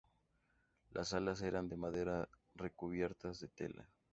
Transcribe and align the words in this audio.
Las 0.93 1.13
alas 1.13 1.43
eran 1.43 1.69
de 1.69 1.77
madera 1.77 2.27
recubiertas 2.55 3.39
de 3.39 3.49
tela. 3.49 3.87